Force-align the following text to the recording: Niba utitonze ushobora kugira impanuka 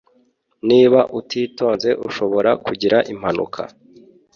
Niba 0.69 0.99
utitonze 1.19 1.89
ushobora 2.07 2.51
kugira 2.65 2.97
impanuka 3.13 3.61